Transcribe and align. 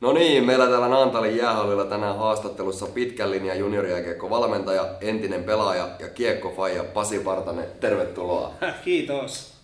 No 0.00 0.12
niin, 0.12 0.44
meillä 0.44 0.66
täällä 0.66 0.88
Naantalin 0.88 1.36
jäähallilla 1.36 1.84
tänään 1.84 2.16
haastattelussa 2.16 2.86
pitkän 2.86 3.30
linjan 3.30 3.58
junioriakiekko 3.58 4.30
valmentaja, 4.30 4.94
entinen 5.00 5.44
pelaaja 5.44 5.88
ja 5.98 6.08
kiekkofaija 6.08 6.84
Pasi 6.84 7.18
Partanen. 7.18 7.66
Tervetuloa. 7.80 8.54
Kiitos. 8.84 9.56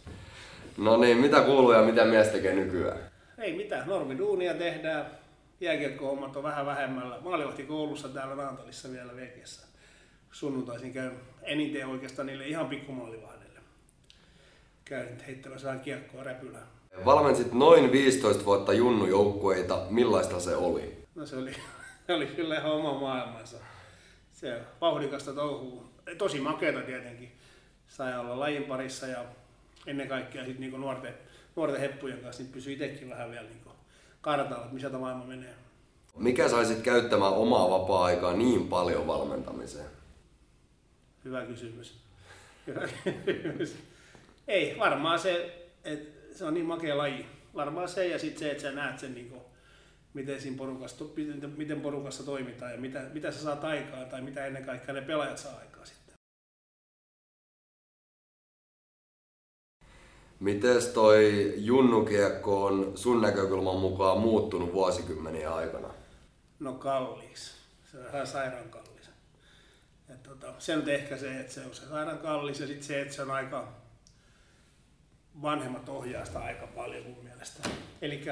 No 0.79 0.97
niin, 0.97 1.19
mitä 1.19 1.41
kuuluu 1.41 1.73
ja 1.73 1.83
mitä 1.83 2.05
mies 2.05 2.29
tekee 2.29 2.55
nykyään? 2.55 2.99
Ei 3.39 3.57
mitään, 3.57 3.89
normiduunia 3.89 4.55
tehdään. 4.55 5.07
Jääkiekko-hommat 5.61 6.37
on 6.37 6.43
vähän 6.43 6.67
vähemmällä. 6.67 7.19
Maalivahti 7.21 7.62
koulussa 7.62 8.09
täällä 8.09 8.35
Naantalissa 8.35 8.93
vielä 8.93 9.17
vekessä. 9.17 9.67
Sunnuntaisin 10.33 10.93
käyn 10.93 11.12
eniten 11.43 11.87
oikeastaan 11.87 12.27
niille 12.27 12.46
ihan 12.46 12.69
pikkumaalivahdelle. 12.69 13.61
Käyn 14.85 15.21
heittämässä 15.27 15.67
vähän 15.67 15.80
kiekkoa 15.80 16.23
räpylään. 16.23 16.67
Valmensit 17.04 17.52
noin 17.52 17.93
15 17.93 18.45
vuotta 18.45 18.72
junnujoukkueita. 18.72 19.86
Millaista 19.91 20.41
se 20.41 20.56
oli? 20.56 21.05
No 21.14 21.27
se 21.27 21.37
oli, 21.37 21.52
se 22.06 22.14
oli 22.14 22.27
kyllä 22.27 22.59
ihan 22.59 22.73
oma 22.73 23.00
maailmansa. 23.00 23.56
Se 24.33 24.60
vauhdikasta 24.80 25.33
touhuu. 25.33 25.84
Tosi 26.19 26.41
makeata 26.41 26.80
tietenkin. 26.80 27.33
Sai 27.88 28.19
olla 28.19 28.41
lajin 28.41 28.64
parissa 28.64 29.06
ja 29.06 29.24
ennen 29.86 30.09
kaikkea 30.09 30.45
sit 30.45 30.59
niinku 30.59 30.77
nuorten, 30.77 31.14
nuorten 31.56 31.80
heppujen 31.80 32.19
kanssa 32.19 32.42
niin 32.42 32.52
pysyi 32.52 32.73
itsekin 32.73 33.11
vähän 33.11 33.30
vielä 33.30 33.48
niinku 33.48 33.70
kartalla, 34.20 34.62
että 34.62 34.74
missä 34.74 34.91
tämä 34.91 35.00
maailma 35.00 35.24
menee. 35.24 35.55
Mikä 36.16 36.48
saisit 36.48 36.83
käyttämään 36.83 37.33
omaa 37.33 37.70
vapaa-aikaa 37.70 38.33
niin 38.33 38.69
paljon 38.69 39.06
valmentamiseen? 39.06 39.86
Hyvä 41.24 41.42
kysymys. 41.47 41.98
Hyvä 42.66 42.88
kysymys. 43.24 43.77
Ei, 44.48 44.78
varmaan 44.78 45.19
se, 45.19 45.62
että 45.84 46.22
se 46.32 46.45
on 46.45 46.54
niin 46.54 46.66
makea 46.66 46.98
laji. 46.98 47.27
Varmaan 47.54 47.88
se 47.88 48.06
ja 48.06 48.18
sitten 48.18 48.38
se, 48.38 48.50
että 48.50 48.62
sä 48.62 48.72
näet 48.72 48.98
sen, 48.98 49.14
niin 49.14 49.28
kuin, 49.28 49.42
miten, 50.14 50.41
siinä 50.41 50.56
porukassa, 50.56 51.05
miten, 51.16 51.50
miten 51.56 51.80
porukassa 51.80 52.24
toimitaan 52.24 52.72
ja 52.72 52.78
mitä, 52.78 53.00
mitä 53.12 53.30
sä 53.30 53.39
saat 53.42 53.64
aikaan 53.64 54.06
tai 54.06 54.20
mitä 54.20 54.47
ennen 54.47 54.64
kaikkea 54.64 54.94
ne 54.94 55.00
pelaajat 55.00 55.39
saa 55.39 55.58
aikaa 55.58 55.84
sitten. 55.84 56.14
Mites 60.41 60.86
toi 60.86 61.55
junnukiekko 61.56 62.64
on 62.64 62.92
sun 62.94 63.22
näkökulman 63.22 63.77
mukaan 63.77 64.19
muuttunut 64.19 64.72
vuosikymmeniä 64.72 65.55
aikana? 65.55 65.94
No 66.61 66.72
kalliiksi. 66.72 67.52
Se 67.91 67.98
on 67.98 68.06
ihan 68.06 68.27
sairaan 68.27 68.69
kallis. 68.69 69.11
Et 70.08 70.22
tota, 70.22 70.55
se 70.58 70.77
on 70.77 70.89
ehkä 70.89 71.17
se, 71.17 71.41
että 71.41 71.52
se 71.52 71.61
on 71.61 71.74
se 71.74 71.86
sairaan 71.86 72.19
kallis 72.19 72.61
ja 72.61 72.67
sitten 72.67 72.84
se, 72.84 73.00
että 73.00 73.14
se 73.14 73.22
on 73.22 73.30
aika 73.30 73.81
vanhemmat 75.42 75.88
ohjaa 75.88 76.25
sitä 76.25 76.38
aika 76.38 76.66
paljon 76.66 77.06
mun 77.06 77.25
mielestä. 77.25 77.69
Eli 78.02 78.25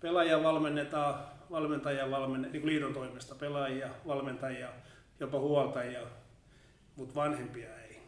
pelaajia 0.00 0.42
valmennetaan, 0.42 1.24
valmentajia 1.50 2.10
valmennetaan, 2.10 2.52
niin 2.52 2.66
liiton 2.66 2.94
toimesta 2.94 3.34
pelaajia, 3.34 3.88
valmentajia, 4.06 4.68
jopa 5.20 5.38
huoltajia, 5.38 6.00
mutta 6.96 7.14
vanhempia 7.14 7.68
ei. 7.82 8.00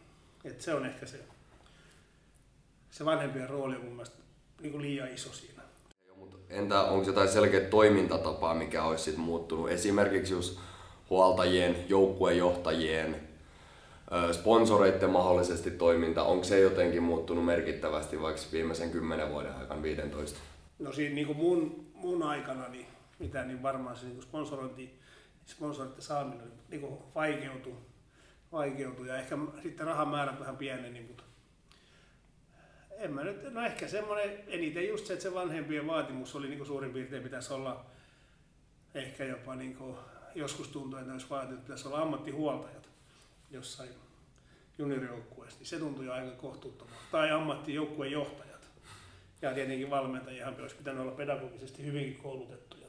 Et 0.45 0.61
se 0.61 0.73
on 0.73 0.85
ehkä 0.85 1.05
se, 1.05 1.19
se 2.91 3.05
vanhempien 3.05 3.49
rooli 3.49 3.75
on 3.75 3.83
mun 3.83 3.93
mielestä 3.93 4.17
niin 4.61 4.71
kuin 4.71 4.81
liian 4.81 5.13
iso 5.13 5.33
siinä. 5.33 5.61
Entä 6.49 6.81
onko 6.81 7.07
jotain 7.07 7.29
selkeä 7.29 7.59
toimintatapaa, 7.59 8.53
mikä 8.53 8.83
olisi 8.83 9.03
sit 9.03 9.17
muuttunut? 9.17 9.69
Esimerkiksi 9.69 10.33
just 10.33 10.59
huoltajien, 11.09 11.89
joukkuejohtajien, 11.89 13.30
sponsoreiden 14.31 15.09
mahdollisesti 15.09 15.71
toiminta, 15.71 16.23
onko 16.23 16.43
se 16.43 16.59
jotenkin 16.59 17.03
muuttunut 17.03 17.45
merkittävästi 17.45 18.21
vaikka 18.21 18.41
viimeisen 18.51 18.91
10 18.91 19.29
vuoden 19.29 19.55
aikana, 19.55 19.83
15? 19.83 20.39
No 20.79 20.91
siinä 20.91 21.15
niin 21.15 21.27
kuin 21.27 21.37
mun, 21.37 21.85
mun 21.93 22.23
aikana, 22.23 22.67
niin, 22.67 22.87
mitä, 23.19 23.43
niin 23.43 23.63
varmaan 23.63 23.95
se 23.95 24.05
niin 24.05 24.21
sponsorointi, 24.21 24.99
sponsoreiden 25.45 26.01
saaminen 26.01 26.51
niin 26.69 26.81
kuin 26.81 26.93
vaikeutui, 27.15 27.73
vaikeutui 28.51 29.07
ja 29.07 29.17
ehkä 29.17 29.37
sitten 29.63 29.87
rahan 29.87 30.07
määrät 30.07 30.39
vähän 30.39 30.57
pieneni, 30.57 31.01
mutta 31.01 31.23
en 32.97 33.13
mä 33.13 33.23
nyt, 33.23 33.53
no 33.53 33.65
ehkä 33.65 33.87
semmoinen, 33.87 34.39
eniten 34.47 34.87
just 34.87 35.05
se, 35.05 35.13
että 35.13 35.23
se 35.23 35.33
vanhempien 35.33 35.87
vaatimus 35.87 36.35
oli 36.35 36.47
niin 36.47 36.57
kuin 36.57 36.67
suurin 36.67 36.93
piirtein 36.93 37.23
pitäisi 37.23 37.53
olla 37.53 37.85
ehkä 38.95 39.25
jopa 39.25 39.55
niin 39.55 39.75
kuin, 39.75 39.95
joskus 40.35 40.67
tuntuu, 40.67 40.99
että 40.99 41.11
olisi 41.11 41.29
vaatinut, 41.29 41.53
että 41.53 41.65
pitäisi 41.65 41.87
olla 41.87 42.01
ammattihuoltajat 42.01 42.90
jossain 43.51 43.89
juniorijoukkueessa, 44.77 45.59
niin 45.59 45.67
se 45.67 45.79
tuntui 45.79 46.05
jo 46.05 46.13
aika 46.13 46.31
kohtuuttomalta. 46.31 47.01
Tai 47.11 47.31
ammattijoukkueen 47.31 48.11
johtajat. 48.11 48.69
Ja 49.41 49.53
tietenkin 49.53 49.89
valmentajahan 49.89 50.61
olisi 50.61 50.75
pitänyt 50.75 51.01
olla 51.01 51.11
pedagogisesti 51.11 51.85
hyvinkin 51.85 52.15
koulutettuja. 52.23 52.81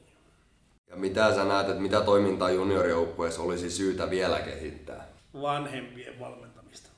Ja 0.93 0.99
mitä 0.99 1.35
sä 1.35 1.45
näet, 1.45 1.69
että 1.69 1.81
mitä 1.81 2.01
toimintaa 2.01 2.51
juniorijoukkueessa 2.51 3.41
olisi 3.41 3.69
syytä 3.69 4.09
vielä 4.09 4.39
kehittää? 4.39 5.07
Vanhempien 5.41 6.19
valmentamista. 6.19 6.89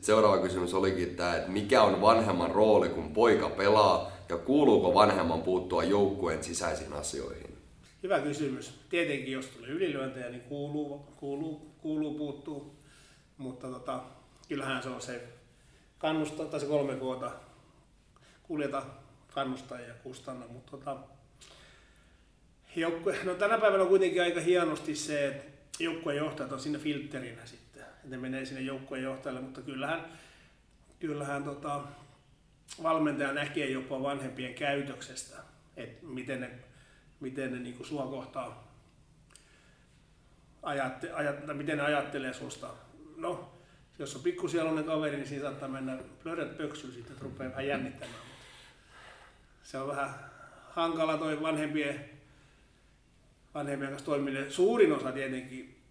Seuraava 0.00 0.42
kysymys 0.42 0.74
olikin 0.74 1.16
tämä, 1.16 1.36
että 1.36 1.50
mikä 1.50 1.82
on 1.82 2.00
vanhemman 2.00 2.50
rooli, 2.50 2.88
kun 2.88 3.12
poika 3.12 3.48
pelaa, 3.48 4.12
ja 4.28 4.38
kuuluuko 4.38 4.94
vanhemman 4.94 5.42
puuttua 5.42 5.84
joukkueen 5.84 6.44
sisäisiin 6.44 6.92
asioihin? 6.92 7.51
Hyvä 8.02 8.20
kysymys. 8.20 8.80
Tietenkin 8.88 9.32
jos 9.32 9.46
tulee 9.46 9.70
ylilyöntejä, 9.70 10.28
niin 10.28 10.42
kuuluu, 10.42 10.98
kuuluu, 10.98 11.74
kuuluu 11.78 12.18
puuttua 12.18 12.82
mutta 13.42 13.68
tota, 13.68 14.02
kyllähän 14.48 14.82
se 14.82 14.88
on 14.88 15.02
se 15.02 15.22
kannustaa, 15.98 16.46
tai 16.46 16.60
se 16.60 16.66
kolme 16.66 16.94
koota, 16.94 17.32
kuljeta, 18.42 18.82
kannustaa 19.34 19.80
ja 19.80 19.94
kustanna, 19.94 20.46
mutta 20.46 20.70
tota, 20.70 20.96
joukkue, 22.76 23.18
no 23.24 23.34
tänä 23.34 23.58
päivänä 23.58 23.82
on 23.82 23.88
kuitenkin 23.88 24.22
aika 24.22 24.40
hienosti 24.40 24.96
se, 24.96 25.28
että 25.28 25.44
joukkueen 25.78 26.18
johtajat 26.18 26.52
on 26.52 26.60
sinne 26.60 26.78
filterinä 26.78 27.46
sitten, 27.46 27.82
että 27.82 28.08
ne 28.08 28.16
menee 28.16 28.44
sinne 28.44 28.60
joukkueen 28.60 29.04
johtajalle, 29.04 29.40
mutta 29.40 29.62
kyllähän, 29.62 30.04
kyllähän 31.00 31.44
tota, 31.44 31.82
valmentaja 32.82 33.32
näkee 33.32 33.70
jopa 33.70 34.02
vanhempien 34.02 34.54
käytöksestä, 34.54 35.36
että 35.76 36.06
miten 36.06 36.40
ne, 36.40 36.50
miten 37.22 37.52
ne 37.52 37.58
niin 37.58 37.84
sua 37.84 38.06
kohtaa 38.06 38.72
ajatte, 40.62 41.12
ajat, 41.12 41.36
miten 41.52 41.76
ne 41.76 41.82
ajattelee 41.82 42.32
susta 42.32 42.68
no, 43.16 43.52
jos 43.98 44.16
on 44.16 44.22
pikkusielunen 44.22 44.84
kaveri, 44.84 45.16
niin 45.16 45.28
siinä 45.28 45.44
saattaa 45.44 45.68
mennä 45.68 45.98
plörät 46.22 46.56
pöksyyn 46.56 46.92
sitten, 46.92 47.12
että 47.12 47.24
rupeaa 47.24 47.50
vähän 47.50 47.66
jännittämään. 47.66 48.18
Se 49.62 49.78
on 49.78 49.88
vähän 49.88 50.14
hankala 50.70 51.18
toi 51.18 51.42
vanhempien, 51.42 52.10
vanhempien 53.54 53.90
kanssa 53.90 54.06
toiminen. 54.06 54.52
Suurin 54.52 54.92
osa 54.92 55.12
tietenkin 55.12 55.82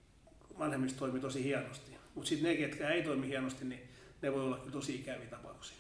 vanhemmista 0.60 1.00
toimii 1.00 1.22
tosi 1.22 1.44
hienosti, 1.44 1.92
mutta 2.16 2.30
sitten 2.30 2.50
ne, 2.52 2.58
ketkä 2.58 2.90
ei 2.90 3.04
toimi 3.04 3.28
hienosti, 3.28 3.66
niin 3.66 3.90
ne 4.22 4.34
voi 4.34 4.44
olla 4.44 4.58
kyllä 4.58 4.72
tosi 4.72 4.96
ikäviä 4.96 5.28
tapauksia. 5.28 5.78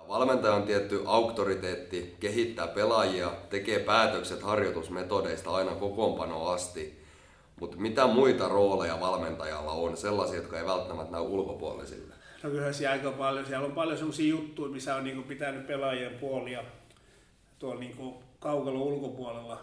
Ja 0.00 0.08
valmentaja 0.08 0.54
on 0.54 0.62
tietty 0.62 1.02
auktoriteetti, 1.06 2.16
kehittää 2.20 2.66
pelaajia, 2.66 3.32
tekee 3.50 3.78
päätökset 3.78 4.42
harjoitusmetodeista 4.42 5.50
aina 5.50 5.70
kokoonpanoa 5.70 6.52
asti. 6.52 7.04
Mutta 7.60 7.76
mitä 7.76 8.06
muita 8.06 8.48
rooleja 8.48 9.00
valmentajalla 9.00 9.72
on, 9.72 9.96
sellaisia, 9.96 10.36
jotka 10.36 10.58
ei 10.58 10.66
välttämättä 10.66 11.12
näy 11.12 11.20
ulkopuolisille? 11.20 12.14
No 12.42 12.50
kyllä 12.50 12.72
siellä 12.72 12.92
aika 12.92 13.10
paljon. 13.10 13.46
Siellä 13.46 13.66
on 13.66 13.72
paljon 13.72 13.98
sellaisia 13.98 14.30
juttuja, 14.30 14.72
missä 14.72 14.96
on 14.96 15.04
niinku 15.04 15.22
pitänyt 15.22 15.66
pelaajien 15.66 16.14
puolia 16.14 16.64
tuolla 17.58 17.80
niinku 17.80 18.22
kaukalla 18.38 18.80
ulkopuolella 18.80 19.60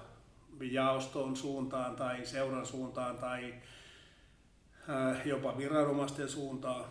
jaoston 0.61 1.35
suuntaan 1.35 1.95
tai 1.95 2.25
seuran 2.25 2.65
suuntaan 2.65 3.17
tai 3.17 3.53
jopa 5.25 5.57
viranomaisten 5.57 6.29
suuntaan. 6.29 6.85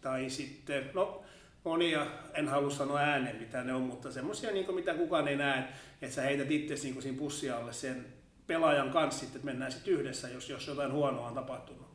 Tai 0.00 0.30
sitten, 0.30 0.90
no 0.94 1.22
monia, 1.64 2.06
en 2.34 2.48
halua 2.48 2.70
sanoa 2.70 2.98
ääneen 2.98 3.36
mitä 3.36 3.64
ne 3.64 3.74
on, 3.74 3.82
mutta 3.82 4.12
semmoisia, 4.12 4.52
niin 4.52 4.74
mitä 4.74 4.94
kukaan 4.94 5.28
ei 5.28 5.36
näe, 5.36 5.64
että 6.02 6.14
sä 6.14 6.22
heität 6.22 6.50
itse 6.50 6.74
niin 6.74 7.02
siinä 7.02 7.18
pussia 7.18 7.56
alle 7.56 7.72
sen 7.72 8.06
pelaajan 8.46 8.90
kanssa 8.90 9.20
sitten, 9.20 9.36
että 9.36 9.46
mennään 9.46 9.72
sitten 9.72 9.94
yhdessä, 9.94 10.28
jos, 10.28 10.48
jos 10.48 10.66
jotain 10.66 10.92
huonoa 10.92 11.28
on 11.28 11.34
tapahtunut. 11.34 11.86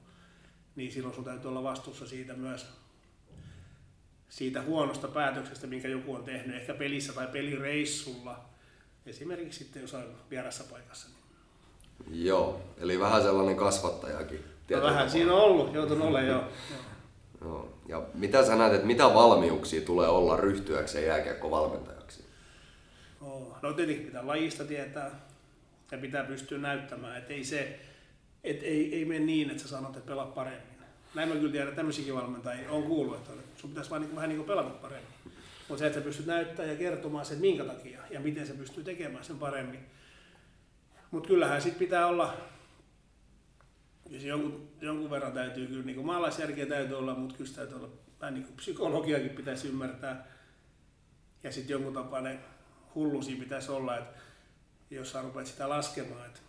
Niin 0.76 0.92
silloin 0.92 1.16
sun 1.16 1.24
täytyy 1.24 1.50
olla 1.50 1.64
vastuussa 1.64 2.08
siitä 2.08 2.34
myös 2.34 2.68
siitä 4.30 4.62
huonosta 4.62 5.08
päätöksestä, 5.08 5.68
minkä 5.68 5.88
joku 5.88 6.14
on 6.14 6.24
tehnyt, 6.24 6.56
ehkä 6.56 6.74
pelissä 6.74 7.14
tai 7.14 7.28
pelireissulla. 7.28 8.46
Esimerkiksi 9.06 9.64
sitten 9.64 9.82
jossain 9.82 10.06
vierassa 10.30 10.64
paikassa. 10.72 11.08
Niin. 11.10 12.26
Joo, 12.26 12.62
eli 12.78 13.00
vähän 13.00 13.22
sellainen 13.22 13.56
kasvattajakin. 13.56 14.44
No 14.70 14.82
vähän 14.82 15.10
siinä 15.10 15.34
on 15.34 15.42
ollut, 15.42 15.74
joutunut 15.74 16.08
olemaan 16.08 16.28
jo. 16.28 16.44
Joo. 17.46 17.70
Ja 17.88 18.04
mitä 18.14 18.46
sä 18.46 18.56
näet, 18.56 18.74
että 18.74 18.88
mitä 18.88 19.04
valmiuksia 19.04 19.82
tulee 19.82 20.08
olla 20.08 20.38
ryhtyäkseen 20.38 21.08
jääkiekkovalmentajaksi? 21.08 22.26
No 23.62 23.74
tietenkin 23.74 24.06
pitää 24.06 24.28
lajista 24.28 24.66
tietää, 24.66 25.12
ja 25.92 25.98
pitää 25.98 26.24
pystyä 26.24 26.58
näyttämään, 26.58 27.18
että 27.18 27.34
ei 27.34 27.44
se, 27.44 27.80
et 28.44 28.64
ei, 28.64 28.96
ei 28.96 29.06
mene 29.06 29.26
niin, 29.26 29.50
että 29.50 29.64
sä 29.64 29.70
sanot, 29.70 29.98
että 29.98 30.08
pelaa 30.08 30.26
paremmin. 30.26 30.76
Näin 31.16 31.30
mä 31.30 31.36
kyllä 31.36 31.52
tiedän, 31.52 31.76
tämmöisiäkin 31.76 32.16
valmentajia 32.16 32.72
on 32.72 32.84
kuullut, 32.84 33.16
että 33.16 33.32
sun 33.58 33.70
pitäisi 33.70 33.90
vaan 33.90 34.02
niin, 34.02 34.16
vähän 34.16 34.30
niin 34.30 34.38
kuin 34.38 34.48
pelata 34.48 34.70
paremmin. 34.70 35.14
Mutta 35.68 35.80
se, 35.80 35.88
että 35.88 36.00
sä 36.00 36.06
pystyt 36.06 36.26
näyttämään 36.26 36.70
ja 36.70 36.76
kertomaan 36.76 37.26
sen, 37.26 37.38
minkä 37.38 37.64
takia 37.64 38.00
ja 38.10 38.20
miten 38.20 38.48
se 38.48 38.54
pystyy 38.54 38.84
tekemään 38.84 39.24
sen 39.24 39.40
paremmin, 39.40 39.80
Mutta 41.12 41.28
kyllähän 41.28 41.62
sitten 41.62 41.80
pitää 41.80 42.08
olla, 42.08 42.38
jos 44.10 44.24
jonkun, 44.24 44.70
jonkun 44.82 45.10
verran 45.10 45.34
täytyy 45.34 45.68
kyllä, 45.68 45.86
niin 45.86 46.06
maalaisjärkeä 46.06 46.66
täytyy 46.66 46.98
olla, 46.98 47.16
mutta 47.16 47.36
kyllä 47.36 47.52
täytyy 47.56 47.78
olla, 47.78 47.90
vähän 48.22 48.34
niin 48.34 48.44
kuin 48.44 48.58
psykologiakin 48.58 49.30
pitäisi 49.30 49.68
ymmärtää. 49.68 50.28
Ja 51.44 51.52
sitten 51.52 51.74
jonkun 51.74 51.94
tapainen 51.94 52.40
hullusi 52.96 53.36
pitäisi 53.36 53.72
olla, 53.72 53.98
että 53.98 54.20
jos 54.90 55.12
sä 55.12 55.22
rupeat 55.22 55.48
sitä 55.48 55.70
laskemaan, 55.70 56.26
että 56.26 56.40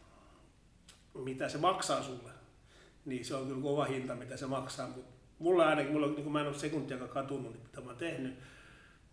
mitä 1.15 1.49
se 1.49 1.59
maksaa 1.59 2.03
sulle, 2.03 2.31
niin 3.05 3.25
se 3.25 3.35
on 3.35 3.47
kyllä 3.47 3.63
kova 3.63 3.85
hinta, 3.85 4.15
mitä 4.15 4.37
se 4.37 4.47
maksaa. 4.47 4.89
Mut 4.89 5.05
mulla 5.39 5.69
ainakin, 5.69 5.93
mulla, 5.93 6.07
niin 6.07 6.33
mä 6.33 6.41
en 6.41 6.47
ole 6.47 6.59
sekuntiakaan 6.59 7.11
katunut, 7.11 7.53
niin 7.53 7.63
mitä 7.63 7.81
mä 7.81 7.87
oon 7.87 7.97
tehnyt, 7.97 8.35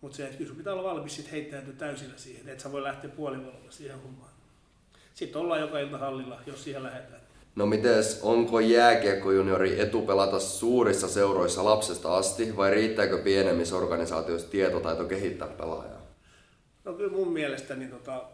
mutta 0.00 0.16
se, 0.16 0.24
että 0.24 0.36
kyllä 0.36 0.48
sun 0.48 0.56
pitää 0.56 0.72
olla 0.72 0.90
valmis 0.90 1.16
sit 1.16 1.30
heittäytyä 1.30 1.72
täysillä 1.72 2.18
siihen, 2.18 2.48
että 2.48 2.62
sä 2.62 2.72
voi 2.72 2.82
lähteä 2.82 3.10
puolivalolla 3.10 3.70
siihen 3.70 4.02
hommaan. 4.02 4.32
Sitten 5.14 5.40
ollaan 5.40 5.60
joka 5.60 5.78
ilta 5.78 5.98
hallilla, 5.98 6.40
jos 6.46 6.64
siihen 6.64 6.82
lähdetään. 6.82 7.20
No 7.56 7.66
mites, 7.66 8.20
onko 8.22 8.60
jääkiekkojuniori 8.60 9.80
etu 9.80 10.02
pelata 10.02 10.40
suurissa 10.40 11.08
seuroissa 11.08 11.64
lapsesta 11.64 12.16
asti 12.16 12.56
vai 12.56 12.70
riittääkö 12.70 13.18
pienemmissä 13.18 13.76
organisaatioissa 13.76 14.50
tietotaito 14.50 15.04
kehittää 15.04 15.48
pelaajaa? 15.48 16.02
No 16.84 16.92
kyllä 16.92 17.12
mun 17.12 17.32
mielestä 17.32 17.74
niin 17.74 17.90
tota, 17.90 18.24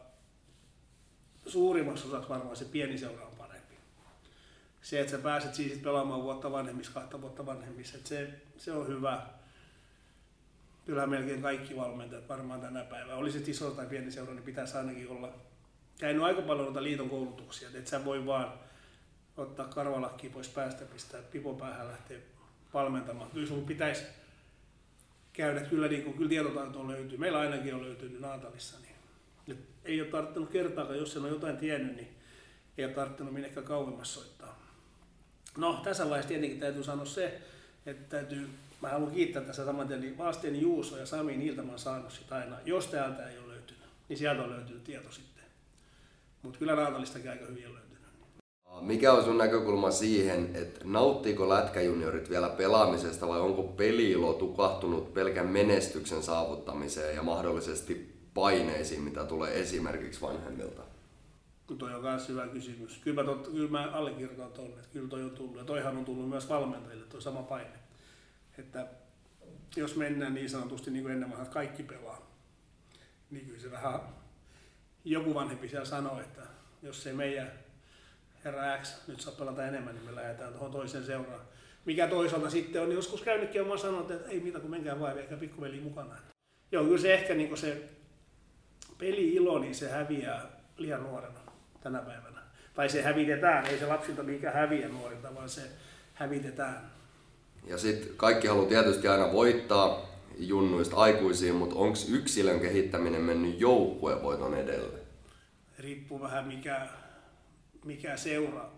suurimmassa 1.46 2.08
osassa 2.08 2.28
varmaan 2.28 2.56
se 2.56 2.64
pieni 2.64 2.98
seura 2.98 3.26
on 3.26 3.32
parempi. 3.38 3.74
Se, 4.82 5.00
että 5.00 5.10
sä 5.10 5.18
pääset 5.18 5.54
siis 5.54 5.78
pelaamaan 5.78 6.22
vuotta 6.22 6.52
vanhemmissa, 6.52 6.92
kahta 6.92 7.20
vuotta 7.20 7.46
vanhemmissa, 7.46 7.96
että 7.96 8.08
se, 8.08 8.28
se 8.56 8.72
on 8.72 8.88
hyvä. 8.88 9.22
Kyllä 10.86 11.06
melkein 11.06 11.42
kaikki 11.42 11.76
valmentajat 11.76 12.28
varmaan 12.28 12.60
tänä 12.60 12.84
päivänä, 12.84 13.16
oli 13.16 13.32
se 13.32 13.42
iso 13.46 13.70
tai 13.70 13.86
pieni 13.86 14.12
seura, 14.12 14.34
niin 14.34 14.42
pitäisi 14.42 14.76
ainakin 14.76 15.08
olla 15.08 15.28
käynyt 15.98 16.22
aika 16.22 16.42
paljon 16.42 16.64
noita 16.64 16.82
liiton 16.82 17.10
koulutuksia, 17.10 17.68
että 17.74 17.90
sä 17.90 18.04
voi 18.04 18.26
vaan 18.26 18.52
ottaa 19.42 19.66
karvalakki 19.66 20.28
pois 20.28 20.48
päästä, 20.48 20.84
pistää 20.84 21.22
pipo 21.22 21.54
päähän 21.54 21.88
lähteä 21.88 22.18
valmentamaan. 22.74 23.30
Kyllä 23.30 23.48
sun 23.48 23.64
pitäisi 23.64 24.02
käydä, 25.32 25.60
kyllä, 25.60 25.88
niin 25.88 26.02
kuin, 26.02 26.16
kyllä 26.16 26.28
tietotaito 26.28 26.88
löytyy. 26.88 27.18
Meillä 27.18 27.38
ainakin 27.38 27.74
on 27.74 27.82
löytynyt 27.82 28.20
Naatalissa. 28.20 28.76
Niin, 29.46 29.66
ei 29.84 30.00
ole 30.00 30.10
tarttunut 30.10 30.50
kertaakaan, 30.50 30.98
jos 30.98 31.12
sen 31.12 31.22
on 31.22 31.30
jotain 31.30 31.56
tiennyt, 31.56 31.96
niin 31.96 32.08
ei 32.78 32.84
ole 32.84 32.92
tarttunut 32.92 33.34
minnekään 33.34 33.66
kauemmas 33.66 34.14
soittaa. 34.14 34.58
No, 35.56 35.80
tässä 35.84 36.04
vaiheessa 36.04 36.28
tietenkin 36.28 36.60
täytyy 36.60 36.84
sanoa 36.84 37.04
se, 37.04 37.42
että 37.86 38.16
täytyy, 38.16 38.50
mä 38.82 38.88
haluan 38.88 39.12
kiittää 39.12 39.42
tässä 39.42 39.64
saman 39.64 39.88
tien, 39.88 40.00
niin 40.00 40.18
Valstien 40.18 40.60
Juuso 40.60 40.98
ja 40.98 41.06
Sami, 41.06 41.36
niiltä 41.36 41.62
mä 41.62 41.68
oon 41.68 41.78
saanut 41.78 42.12
sitä 42.12 42.34
aina. 42.34 42.56
Jos 42.64 42.86
täältä 42.86 43.28
ei 43.28 43.38
ole 43.38 43.48
löytynyt, 43.48 43.84
niin 44.08 44.18
sieltä 44.18 44.42
on 44.42 44.50
löytynyt 44.50 44.84
tieto 44.84 45.12
sitten. 45.12 45.44
Mutta 46.42 46.58
kyllä 46.58 46.74
Naatalistakin 46.74 47.30
aika 47.30 47.46
hyvin 47.46 47.66
on 47.66 47.74
löytynyt. 47.74 47.89
Mikä 48.80 49.12
on 49.12 49.24
sun 49.24 49.38
näkökulma 49.38 49.90
siihen, 49.90 50.50
että 50.56 50.80
nauttiiko 50.84 51.48
lätkäjuniorit 51.48 52.30
vielä 52.30 52.48
pelaamisesta 52.48 53.28
vai 53.28 53.40
onko 53.40 53.62
peliilo 53.62 54.32
tukahtunut 54.32 55.14
pelkän 55.14 55.46
menestyksen 55.46 56.22
saavuttamiseen 56.22 57.16
ja 57.16 57.22
mahdollisesti 57.22 58.20
paineisiin, 58.34 59.02
mitä 59.02 59.24
tulee 59.24 59.60
esimerkiksi 59.60 60.20
vanhemmilta? 60.20 60.82
Toi 61.78 61.94
on 61.94 62.02
myös 62.02 62.28
hyvä 62.28 62.46
kysymys. 62.48 62.98
Kyllä 62.98 63.22
mä, 63.22 63.28
tot, 63.28 63.48
kyllä 63.48 63.70
mä 63.70 63.90
allekirjoitan 63.92 64.52
tuonne, 64.52 64.76
että 64.76 64.92
kyllä 64.92 65.08
toi 65.08 65.22
on 65.22 65.30
tullut. 65.30 65.56
Ja 65.56 65.64
toihan 65.64 65.96
on 65.96 66.04
tullut 66.04 66.28
myös 66.28 66.48
valmentajille, 66.48 67.06
tuo 67.06 67.20
sama 67.20 67.42
paine. 67.42 67.78
Että 68.58 68.86
jos 69.76 69.96
mennään 69.96 70.34
niin 70.34 70.50
sanotusti 70.50 70.90
niin 70.90 71.02
kuin 71.02 71.12
ennen 71.12 71.30
vanhat 71.30 71.48
kaikki 71.48 71.82
pelaa, 71.82 72.30
niin 73.30 73.46
kyllä 73.46 73.60
se 73.60 73.70
vähän 73.70 74.00
joku 75.04 75.34
vanhempi 75.34 75.68
siellä 75.68 75.86
sanoo, 75.86 76.20
että 76.20 76.42
jos 76.82 77.02
se 77.02 77.12
meidän 77.12 77.52
herra 78.44 78.78
X 78.82 79.08
nyt 79.08 79.20
saa 79.20 79.34
pelata 79.38 79.66
enemmän, 79.66 79.94
niin 79.94 80.04
me 80.04 80.14
lähdetään 80.14 80.52
tuohon 80.52 80.70
toiseen 80.70 81.04
seuraan. 81.04 81.40
Mikä 81.84 82.08
toisaalta 82.08 82.50
sitten 82.50 82.82
on 82.82 82.92
joskus 82.92 83.22
käynytkin 83.22 83.62
oma 83.62 83.76
sanonut, 83.76 84.10
että 84.10 84.30
ei 84.30 84.40
mitä 84.40 84.60
kun 84.60 84.70
menkää 84.70 85.00
vaan 85.00 85.18
eikä 85.18 85.36
pikkuveli 85.36 85.80
mukana. 85.80 86.16
Joo, 86.72 86.84
kyllä 86.84 86.98
se 86.98 87.14
ehkä 87.14 87.34
niin 87.34 87.56
se 87.56 87.88
peli-ilo, 88.98 89.58
niin 89.58 89.74
se 89.74 89.90
häviää 89.90 90.46
liian 90.76 91.02
nuorena 91.02 91.40
tänä 91.82 91.98
päivänä. 91.98 92.40
Tai 92.74 92.88
se 92.88 93.02
hävitetään, 93.02 93.66
ei 93.66 93.78
se 93.78 93.86
lapsilta 93.86 94.22
mikä 94.22 94.50
häviä 94.50 94.88
nuorilta, 94.88 95.34
vaan 95.34 95.48
se 95.48 95.62
hävitetään. 96.14 96.90
Ja 97.66 97.78
sitten 97.78 98.16
kaikki 98.16 98.48
haluaa 98.48 98.68
tietysti 98.68 99.08
aina 99.08 99.32
voittaa 99.32 100.10
junnuista 100.38 100.96
aikuisiin, 100.96 101.54
mutta 101.54 101.76
onko 101.76 101.98
yksilön 102.12 102.60
kehittäminen 102.60 103.20
mennyt 103.20 103.60
joukkuevoiton 103.60 104.54
edelle? 104.54 104.98
Riippuu 105.78 106.20
vähän 106.20 106.46
mikä, 106.46 106.88
mikä 107.84 108.16
seura 108.16 108.70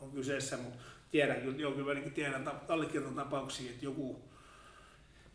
on 0.00 0.12
kyseessä, 0.12 0.56
mutta 0.56 0.84
tiedän 1.10 1.58
joo, 1.58 1.72
kyllä 1.72 2.10
tiedän 2.10 2.52
allekirjoitan 2.68 3.14
tapauksia, 3.14 3.70
että 3.70 3.84
joku, 3.84 4.22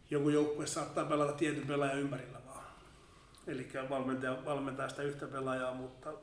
joku 0.09 0.29
joukkue 0.29 0.67
saattaa 0.67 1.05
pelata 1.05 1.33
tietyn 1.33 1.67
pelaajan 1.67 1.99
ympärillä 1.99 2.41
vaan. 2.45 2.65
Eli 3.47 3.69
valmentaja 3.89 4.45
valmentaa 4.45 4.89
sitä 4.89 5.03
yhtä 5.03 5.27
pelaajaa, 5.27 5.73
mutta 5.73 6.13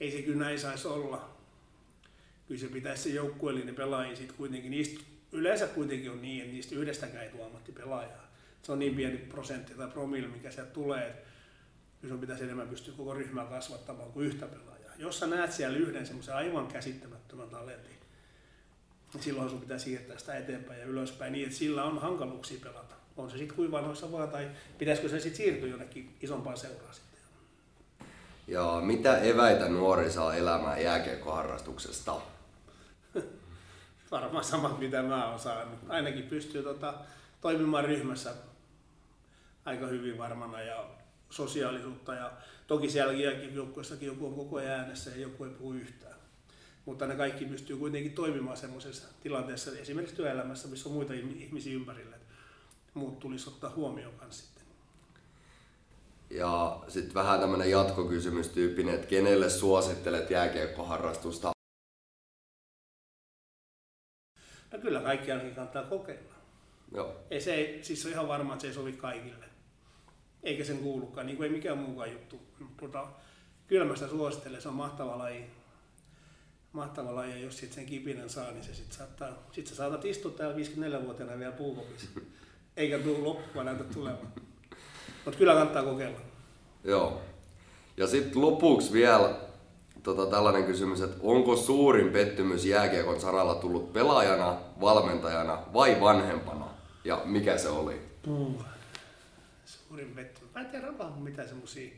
ei 0.00 0.10
se 0.10 0.22
kyllä 0.22 0.44
näin 0.44 0.58
saisi 0.58 0.88
olla. 0.88 1.30
Kyllä 2.48 2.60
se 2.60 2.66
pitäisi 2.66 3.02
se 3.02 3.08
joukkueellinen 3.08 3.74
pelaaja 3.74 4.16
sitten 4.16 4.36
kuitenkin, 4.36 4.70
niistä 4.70 5.04
yleensä 5.32 5.66
kuitenkin 5.66 6.10
on 6.10 6.22
niin, 6.22 6.40
että 6.40 6.52
niistä 6.52 6.74
yhdestäkään 6.74 7.24
ei 7.24 7.30
tule 7.30 7.44
ammattipelaajaa. 7.44 8.30
Se 8.62 8.72
on 8.72 8.78
niin 8.78 8.94
pieni 8.94 9.18
prosentti 9.18 9.74
tai 9.74 9.88
promille, 9.88 10.28
mikä 10.28 10.50
sieltä 10.50 10.70
tulee, 10.70 11.08
että 11.08 11.30
sun 12.08 12.18
pitäisi 12.18 12.44
enemmän 12.44 12.68
pystyä 12.68 12.94
koko 12.96 13.14
ryhmää 13.14 13.44
kasvattamaan 13.44 14.12
kuin 14.12 14.26
yhtä 14.26 14.46
pelaajaa. 14.46 14.94
Jos 14.98 15.18
sä 15.18 15.26
näet 15.26 15.52
siellä 15.52 15.78
yhden 15.78 16.06
semmoisen 16.06 16.34
aivan 16.34 16.66
käsittämättömän 16.66 17.48
talentin, 17.48 18.00
niin 19.14 19.22
silloin 19.22 19.50
sun 19.50 19.60
pitää 19.60 19.78
siirtää 19.78 20.18
sitä 20.18 20.38
eteenpäin 20.38 20.80
ja 20.80 20.86
ylöspäin 20.86 21.32
niin, 21.32 21.46
että 21.46 21.58
sillä 21.58 21.84
on 21.84 21.98
hankaluuksia 21.98 22.60
pelata. 22.62 22.94
On 23.16 23.30
se 23.30 23.38
sitten 23.38 23.56
kuin 23.56 23.70
vanhoissa 23.70 24.12
vaan, 24.12 24.28
tai 24.28 24.50
pitäisikö 24.78 25.08
se 25.08 25.20
sitten 25.20 25.36
siirtyä 25.36 25.68
jonnekin 25.68 26.16
isompaan 26.20 26.56
seuraan 26.56 26.94
sitten. 26.94 27.10
Ja 28.46 28.80
mitä 28.84 29.18
eväitä 29.18 29.68
nuori 29.68 30.10
saa 30.10 30.34
elämään 30.34 30.82
jääkiekkoharrastuksesta? 30.82 32.20
Varmaan 34.10 34.44
samat, 34.44 34.78
mitä 34.78 35.02
mä 35.02 35.30
oon 35.30 35.38
saanut. 35.38 35.78
Ainakin 35.88 36.22
pystyy 36.24 36.62
tota, 36.62 36.94
toimimaan 37.40 37.84
ryhmässä 37.84 38.34
aika 39.64 39.86
hyvin 39.86 40.18
varmana 40.18 40.60
ja 40.60 40.84
sosiaalisuutta. 41.30 42.14
Ja 42.14 42.32
toki 42.66 42.90
siellä 42.90 43.12
joukkueessakin 43.52 44.06
joku 44.06 44.26
on 44.26 44.34
koko 44.34 44.56
ajan 44.56 44.80
äänessä 44.80 45.10
ja 45.10 45.16
joku 45.16 45.44
ei 45.44 45.50
puhu 45.50 45.72
yhtään. 45.72 46.14
Mutta 46.84 47.06
ne 47.06 47.16
kaikki 47.16 47.44
pystyy 47.44 47.76
kuitenkin 47.76 48.12
toimimaan 48.12 48.56
semmoisessa 48.56 49.08
tilanteessa, 49.22 49.70
esimerkiksi 49.70 50.16
työelämässä, 50.16 50.68
missä 50.68 50.88
on 50.88 50.94
muita 50.94 51.12
ihmisiä 51.14 51.74
ympärillä. 51.74 52.16
Muut 52.94 53.18
tulisi 53.18 53.48
ottaa 53.48 53.70
huomioon 53.70 54.14
kanssa 54.14 54.44
sitten. 54.44 54.64
Ja 56.30 56.82
sitten 56.88 57.14
vähän 57.14 57.40
tämmöinen 57.40 57.70
jatkokysymystyyppinen, 57.70 58.94
että 58.94 59.06
kenelle 59.06 59.50
suosittelet 59.50 60.30
jääkiekkoharrastusta? 60.30 61.52
No 64.72 64.78
kyllä 64.78 65.00
kaikki 65.00 65.32
ainakin 65.32 65.54
kannattaa 65.54 65.82
kokeilla. 65.82 66.34
Joo. 66.94 67.16
Ei 67.30 67.40
se, 67.40 67.78
siis 67.82 68.06
on 68.06 68.12
ihan 68.12 68.28
varma, 68.28 68.52
että 68.52 68.60
se 68.60 68.68
ei 68.68 68.74
sovi 68.74 68.92
kaikille. 68.92 69.49
Eikä 70.42 70.64
sen 70.64 70.78
kuulukaan, 70.78 71.26
niin 71.26 71.36
kuin 71.36 71.46
ei 71.46 71.56
mikään 71.56 71.78
muukaan 71.78 72.12
juttu. 72.12 72.40
Mutta 72.80 73.06
kyllä 73.66 73.84
mä 73.84 73.94
sitä 73.94 74.10
suosittelen, 74.10 74.62
se 74.62 74.68
on 74.68 74.74
mahtava 74.74 75.18
laji. 75.18 75.44
Mahtava 76.72 77.14
laji, 77.14 77.30
ja 77.30 77.38
jos 77.38 77.58
sit 77.58 77.72
sen 77.72 77.86
kipinen 77.86 78.30
saa, 78.30 78.50
niin 78.50 78.64
se 78.64 78.74
sit 78.74 78.92
saattaa, 78.92 79.28
sit 79.52 79.66
sä 79.66 79.74
saatat 79.74 80.04
istua 80.04 80.30
täällä 80.30 80.56
54-vuotiaana 80.56 81.38
vielä 81.38 81.52
puukopissa. 81.52 82.06
Eikä 82.76 82.98
tule 82.98 83.18
loppua 83.18 83.64
näytä 83.64 83.84
tulemaan. 83.84 84.32
Mutta 85.24 85.38
kyllä 85.38 85.52
kannattaa 85.52 85.82
kokeilla. 85.82 86.20
Joo. 86.84 87.20
Ja 87.96 88.06
sitten 88.06 88.42
lopuksi 88.42 88.92
vielä 88.92 89.34
tota, 90.02 90.26
tällainen 90.26 90.64
kysymys, 90.64 91.00
että 91.00 91.16
onko 91.22 91.56
suurin 91.56 92.08
pettymys 92.12 92.64
jääkiekon 92.64 93.20
saralla 93.20 93.54
tullut 93.54 93.92
pelaajana, 93.92 94.56
valmentajana 94.80 95.58
vai 95.72 96.00
vanhempana? 96.00 96.66
Ja 97.04 97.22
mikä 97.24 97.58
se 97.58 97.68
oli? 97.68 98.00
Puh. 98.22 98.64
Suurin 99.70 100.14
pettymys. 100.14 100.54
Mä 100.54 100.60
en 100.60 100.66
tiedä, 100.66 100.88
onko 100.88 101.20
mitään 101.20 101.48
semmosia 101.48 101.90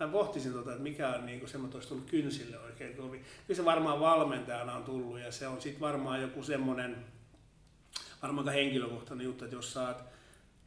Mä 0.00 0.08
pohtisin 0.08 0.52
tota, 0.52 0.70
että 0.70 0.82
mikä 0.82 1.08
on 1.08 1.26
niin 1.26 1.48
semmoinen, 1.48 1.76
olisi 1.76 1.88
tullut 1.88 2.10
kynsille 2.10 2.58
oikein 2.58 2.96
kovin. 2.96 3.24
Kyllä 3.46 3.56
se 3.56 3.64
varmaan 3.64 4.00
valmentajana 4.00 4.76
on 4.76 4.84
tullut 4.84 5.20
ja 5.20 5.32
se 5.32 5.48
on 5.48 5.62
sitten 5.62 5.80
varmaan 5.80 6.22
joku 6.22 6.42
semmoinen, 6.42 6.96
varmaan 8.22 8.48
henkilökohtainen 8.48 9.24
juttu, 9.24 9.44
että 9.44 9.56
jos 9.56 9.72
saat 9.72 10.04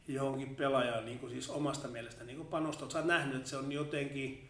johonkin 0.08 0.56
pelaajaan 0.56 1.06
niin 1.06 1.30
siis 1.30 1.50
omasta 1.50 1.88
mielestä 1.88 2.24
niin 2.24 2.36
kuin 2.36 2.48
panostat. 2.48 2.90
Sä 2.90 2.98
oot 2.98 3.06
nähnyt, 3.06 3.36
että 3.36 3.50
se 3.50 3.56
on 3.56 3.72
jotenkin 3.72 4.48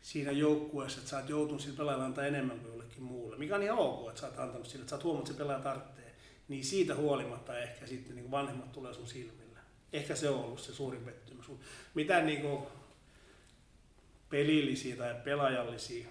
siinä 0.00 0.30
joukkueessa, 0.30 0.98
että 0.98 1.10
sä 1.10 1.16
oot 1.16 1.28
joutunut 1.28 1.60
sillä 1.60 1.76
pelaajalla 1.76 2.04
antaa 2.04 2.24
enemmän 2.24 2.60
kuin 2.60 2.70
jollekin 2.70 3.02
muulle. 3.02 3.36
Mikä 3.36 3.56
on 3.56 3.62
ihan 3.62 3.78
ok, 3.78 4.08
että 4.08 4.20
sä 4.20 4.26
oot 4.26 4.38
antanut 4.38 4.66
sille, 4.66 4.82
että 4.82 4.90
sä 4.90 4.96
oot 4.96 5.04
huomannut, 5.04 5.30
että 5.30 5.38
se 5.38 5.44
pelaaja 5.44 5.62
tarvitsee. 5.62 6.14
Niin 6.48 6.64
siitä 6.64 6.94
huolimatta 6.94 7.58
ehkä 7.58 7.86
sitten 7.86 8.16
niin 8.16 8.30
vanhemmat 8.30 8.72
tulee 8.72 8.94
sun 8.94 9.06
silmillä. 9.06 9.43
Ehkä 9.92 10.14
se 10.14 10.28
on 10.28 10.44
ollut 10.44 10.60
se 10.60 10.74
suurin 10.74 11.04
pettymys. 11.04 11.46
Mitään 11.94 12.26
niin 12.26 12.40
kuin 12.40 12.62
pelillisiä 14.30 14.96
tai 14.96 15.14
pelaajallisia 15.24 16.08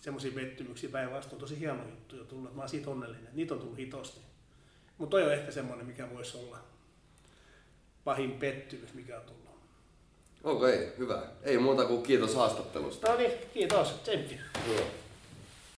semmoisia 0.00 0.32
pettymyksiä 0.32 0.90
päinvastoin 0.90 1.40
tosi 1.40 1.60
hieno 1.60 1.88
juttu 1.88 2.16
jo 2.16 2.24
tullut. 2.24 2.54
Mä 2.54 2.62
oon 2.62 2.68
siitä 2.68 2.90
onnellinen. 2.90 3.28
Niitä 3.32 3.54
on 3.54 3.60
tullut 3.60 3.78
hitosti. 3.78 4.20
Mutta 4.98 5.10
toi 5.10 5.22
on 5.22 5.32
ehkä 5.32 5.52
semmoinen, 5.52 5.86
mikä 5.86 6.10
voisi 6.10 6.36
olla 6.36 6.58
pahin 8.04 8.32
pettymys, 8.32 8.94
mikä 8.94 9.16
on 9.16 9.24
tullut. 9.24 9.46
Okei, 10.44 10.74
okay, 10.74 10.98
hyvä. 10.98 11.22
Ei 11.42 11.58
muuta 11.58 11.84
kuin 11.84 12.02
kiitos 12.02 12.34
haastattelusta. 12.34 13.10
No 13.10 13.16
niin, 13.16 13.32
kiitos. 13.54 13.88
Tsemppi. 13.88 14.40
Joo. 14.68 14.86